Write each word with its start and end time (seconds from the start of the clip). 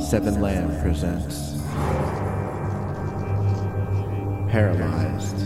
Seven 0.00 0.40
Land 0.40 0.80
presents 0.82 1.58
Paralyzed. 4.50 5.36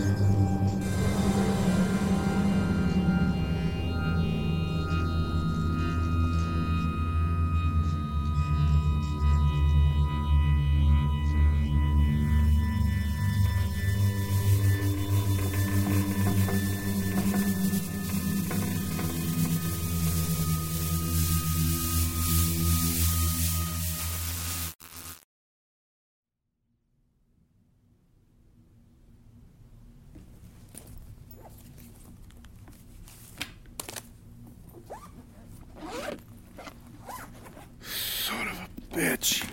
Bitch. 38.95 39.45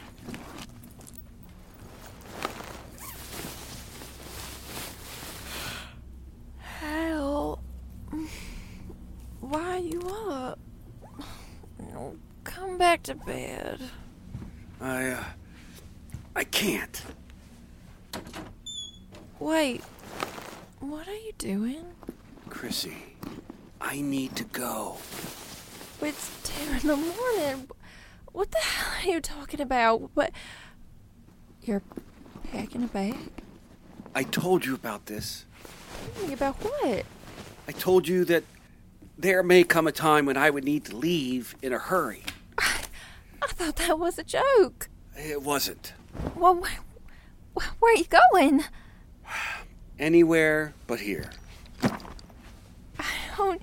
Hal, 6.58 7.60
why 9.40 9.60
are 9.60 9.78
you 9.78 10.00
up? 10.00 10.60
Come 12.44 12.78
back 12.78 13.02
to 13.04 13.16
bed. 13.16 13.80
I, 14.80 15.08
uh, 15.08 15.24
I 16.36 16.44
can't. 16.44 17.02
Wait, 19.40 19.80
what 20.78 21.08
are 21.08 21.16
you 21.16 21.32
doing? 21.38 21.84
Chrissy, 22.48 22.96
I 23.80 24.00
need 24.00 24.36
to 24.36 24.44
go. 24.44 24.98
It's 26.00 26.30
two 26.44 26.70
in 26.70 26.86
the 26.86 26.96
morning. 26.96 27.68
What 28.32 28.50
the 28.50 28.58
hell 28.58 28.92
are 29.02 29.14
you 29.14 29.20
talking 29.20 29.60
about? 29.60 30.10
What? 30.14 30.32
You're 31.62 31.82
packing 32.50 32.84
a 32.84 32.86
bag? 32.86 33.16
I 34.14 34.24
told 34.24 34.64
you 34.64 34.74
about 34.74 35.06
this. 35.06 35.44
About 36.30 36.56
what? 36.56 37.04
I 37.68 37.72
told 37.72 38.08
you 38.08 38.24
that 38.24 38.44
there 39.18 39.42
may 39.42 39.64
come 39.64 39.86
a 39.86 39.92
time 39.92 40.26
when 40.26 40.36
I 40.36 40.50
would 40.50 40.64
need 40.64 40.84
to 40.86 40.96
leave 40.96 41.54
in 41.62 41.72
a 41.72 41.78
hurry. 41.78 42.22
I 42.58 43.46
thought 43.46 43.76
that 43.76 43.98
was 43.98 44.18
a 44.18 44.24
joke. 44.24 44.88
It 45.16 45.42
wasn't. 45.42 45.92
Well, 46.34 46.54
where, 46.56 46.78
where 47.78 47.92
are 47.92 47.96
you 47.96 48.06
going? 48.32 48.64
Anywhere 49.98 50.74
but 50.86 51.00
here. 51.00 51.30
I 52.98 53.04
don't. 53.36 53.60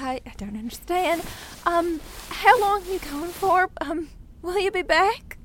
I, 0.00 0.20
I 0.26 0.32
don't 0.36 0.56
understand. 0.56 1.22
Um, 1.66 2.00
how 2.30 2.60
long 2.60 2.82
are 2.82 2.92
you 2.92 2.98
going 3.00 3.30
for? 3.30 3.68
Um, 3.80 4.08
will 4.42 4.58
you 4.58 4.70
be 4.70 4.82
back? 4.82 5.38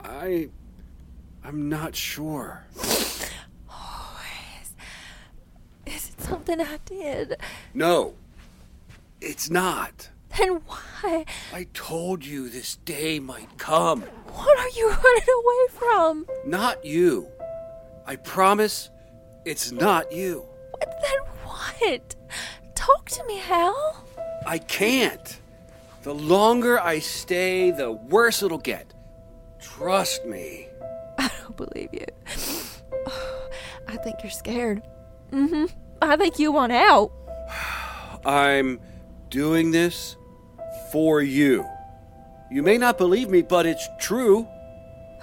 I. 0.00 0.48
I'm 1.44 1.68
not 1.68 1.94
sure. 1.96 2.64
Oh, 3.74 4.20
is, 4.60 5.94
is 5.94 6.10
it 6.10 6.20
something 6.20 6.60
I 6.60 6.78
did? 6.84 7.36
No. 7.74 8.14
It's 9.20 9.48
not. 9.50 10.10
Then 10.38 10.60
why? 10.66 11.24
I 11.52 11.66
told 11.74 12.24
you 12.24 12.48
this 12.48 12.76
day 12.76 13.18
might 13.20 13.56
come. 13.58 14.02
What 14.02 14.58
are 14.58 14.68
you 14.70 14.88
running 14.88 15.28
away 15.38 15.66
from? 15.70 16.26
Not 16.46 16.84
you. 16.84 17.28
I 18.06 18.16
promise 18.16 18.90
it's 19.44 19.70
not 19.72 20.10
you. 20.12 20.44
What, 20.70 21.02
then 21.02 21.20
what? 21.44 22.16
Talk 22.82 23.08
to 23.10 23.24
me, 23.26 23.38
Hal. 23.38 24.04
I 24.44 24.58
can't. 24.58 25.38
The 26.02 26.12
longer 26.12 26.80
I 26.80 26.98
stay, 26.98 27.70
the 27.70 27.92
worse 27.92 28.42
it'll 28.42 28.58
get. 28.58 28.92
Trust 29.60 30.26
me. 30.26 30.66
I 31.16 31.30
don't 31.40 31.56
believe 31.56 31.90
you. 31.92 32.06
I 33.86 33.96
think 33.98 34.16
you're 34.24 34.32
scared. 34.32 34.82
Mm-hmm. 35.30 35.66
I 36.02 36.16
think 36.16 36.40
you 36.40 36.50
want 36.50 36.72
out. 36.72 37.12
I'm 38.24 38.80
doing 39.30 39.70
this 39.70 40.16
for 40.90 41.22
you. 41.22 41.64
You 42.50 42.64
may 42.64 42.78
not 42.78 42.98
believe 42.98 43.30
me, 43.30 43.42
but 43.42 43.64
it's 43.64 43.88
true. 44.00 44.48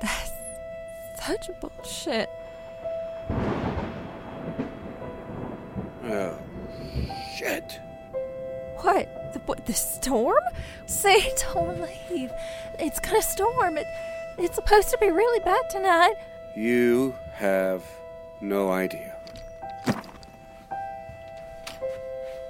That's 0.00 0.32
such 1.24 1.48
bullshit. 1.60 2.28
What? 8.82 9.32
The, 9.32 9.38
what, 9.46 9.64
the 9.64 9.72
storm? 9.72 10.42
Say, 10.86 11.32
don't 11.54 11.80
leave. 12.10 12.32
It's 12.80 12.98
gonna 12.98 13.22
storm. 13.22 13.78
It, 13.78 13.86
it's 14.38 14.56
supposed 14.56 14.90
to 14.90 14.98
be 14.98 15.08
really 15.08 15.38
bad 15.44 15.70
tonight. 15.70 16.14
You 16.56 17.14
have 17.34 17.84
no 18.40 18.72
idea. 18.72 19.14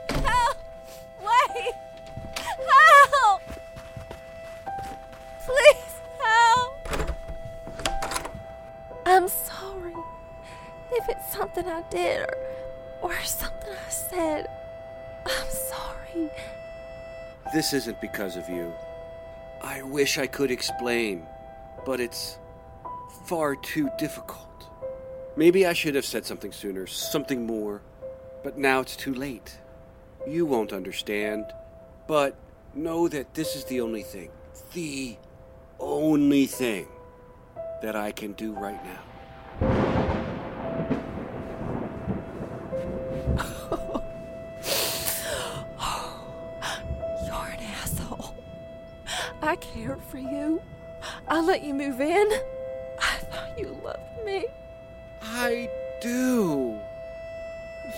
Help! 0.08 0.56
Wait! 1.20 1.74
Help! 2.38 3.42
Please 5.44 6.00
help! 6.18 7.12
I'm 9.04 9.28
sorry 9.28 9.94
if 10.92 11.10
it's 11.10 11.30
something 11.30 11.68
I 11.68 11.82
did 11.90 12.22
or, 12.22 13.10
or 13.10 13.20
something 13.22 13.68
I 13.70 13.90
said. 13.90 14.46
I'm 15.26 15.50
sorry. 15.50 16.30
This 17.52 17.72
isn't 17.72 18.00
because 18.00 18.36
of 18.36 18.48
you. 18.48 18.72
I 19.62 19.82
wish 19.82 20.18
I 20.18 20.26
could 20.26 20.50
explain, 20.50 21.26
but 21.86 22.00
it's 22.00 22.38
far 23.26 23.54
too 23.56 23.90
difficult. 23.98 24.48
Maybe 25.36 25.66
I 25.66 25.72
should 25.72 25.94
have 25.94 26.04
said 26.04 26.26
something 26.26 26.52
sooner, 26.52 26.86
something 26.86 27.46
more, 27.46 27.82
but 28.42 28.58
now 28.58 28.80
it's 28.80 28.96
too 28.96 29.14
late. 29.14 29.58
You 30.26 30.46
won't 30.46 30.72
understand, 30.72 31.46
but 32.06 32.36
know 32.74 33.08
that 33.08 33.34
this 33.34 33.56
is 33.56 33.64
the 33.64 33.80
only 33.80 34.02
thing, 34.02 34.30
the 34.72 35.16
only 35.78 36.46
thing 36.46 36.86
that 37.82 37.96
I 37.96 38.12
can 38.12 38.32
do 38.32 38.52
right 38.52 38.82
now. 38.84 39.11
I 49.42 49.56
cared 49.56 50.00
for 50.04 50.18
you. 50.18 50.62
I'll 51.26 51.44
let 51.44 51.64
you 51.64 51.74
move 51.74 52.00
in. 52.00 52.28
I 53.00 53.16
thought 53.16 53.58
you 53.58 53.76
loved 53.82 54.24
me. 54.24 54.46
I 55.20 55.68
do. 56.00 56.78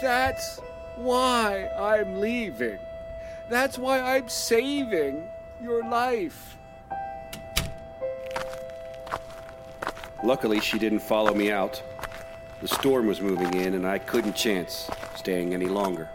That's 0.01 0.61
why 0.97 1.69
I'm 1.79 2.19
leaving. 2.21 2.79
That's 3.51 3.79
why 3.79 4.01
I'm 4.01 4.29
saving 4.29 5.29
your 5.63 5.89
life. 5.89 6.57
Luckily, 10.23 10.61
she 10.61 10.79
didn't 10.79 11.01
follow 11.01 11.35
me 11.35 11.53
out. 11.53 11.83
The 12.63 12.69
storm 12.69 13.07
was 13.07 13.21
moving 13.21 13.53
in, 13.53 13.75
and 13.75 13.87
I 13.87 13.99
couldn't 13.99 14.35
chance 14.35 14.89
staying 15.17 15.53
any 15.53 15.67
longer. 15.67 16.09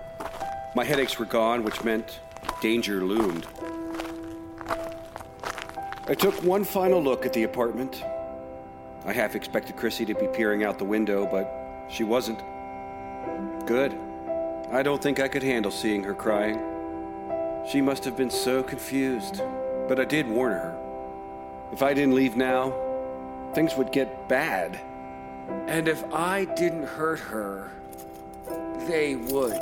My 0.75 0.83
headaches 0.83 1.19
were 1.19 1.25
gone, 1.25 1.63
which 1.63 1.83
meant 1.83 2.19
danger 2.61 3.03
loomed. 3.03 3.45
I 6.09 6.15
took 6.15 6.33
one 6.43 6.63
final 6.63 7.03
look 7.03 7.27
at 7.27 7.33
the 7.33 7.43
apartment. 7.43 8.03
I 9.05 9.13
half 9.13 9.35
expected 9.35 9.77
Chrissy 9.77 10.05
to 10.05 10.15
be 10.15 10.25
peering 10.25 10.63
out 10.63 10.79
the 10.79 10.83
window, 10.83 11.27
but 11.27 11.85
she 11.87 12.03
wasn't. 12.03 12.39
Good. 13.67 13.95
I 14.71 14.81
don't 14.81 14.99
think 14.99 15.19
I 15.19 15.27
could 15.27 15.43
handle 15.43 15.71
seeing 15.71 16.03
her 16.03 16.15
crying. 16.15 16.59
She 17.71 17.79
must 17.79 18.03
have 18.05 18.17
been 18.17 18.31
so 18.31 18.63
confused. 18.63 19.43
But 19.87 19.99
I 19.99 20.05
did 20.05 20.27
warn 20.27 20.53
her. 20.53 20.75
If 21.71 21.83
I 21.83 21.93
didn't 21.93 22.15
leave 22.15 22.35
now, 22.35 22.73
things 23.53 23.75
would 23.75 23.91
get 23.91 24.27
bad. 24.27 24.79
And 25.67 25.87
if 25.87 26.03
I 26.11 26.45
didn't 26.45 26.87
hurt 26.87 27.19
her, 27.19 27.71
they 28.87 29.15
would. 29.15 29.61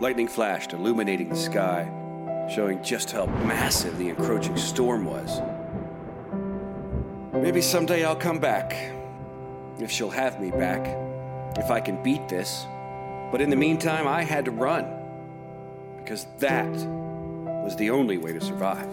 Lightning 0.00 0.28
flashed, 0.28 0.74
illuminating 0.74 1.28
the 1.28 1.36
sky, 1.36 1.90
showing 2.48 2.80
just 2.84 3.10
how 3.10 3.26
massive 3.26 3.98
the 3.98 4.08
encroaching 4.08 4.56
storm 4.56 5.04
was. 5.04 5.40
Maybe 7.32 7.60
someday 7.60 8.04
I'll 8.04 8.14
come 8.14 8.38
back. 8.38 8.92
If 9.80 9.90
she'll 9.90 10.10
have 10.10 10.40
me 10.40 10.52
back. 10.52 10.86
If 11.56 11.72
I 11.72 11.80
can 11.80 12.00
beat 12.02 12.28
this. 12.28 12.64
But 13.32 13.40
in 13.40 13.50
the 13.50 13.56
meantime, 13.56 14.06
I 14.06 14.22
had 14.22 14.44
to 14.44 14.52
run. 14.52 14.86
Because 15.96 16.26
that 16.38 16.70
was 17.64 17.74
the 17.74 17.90
only 17.90 18.18
way 18.18 18.32
to 18.32 18.40
survive. 18.40 18.88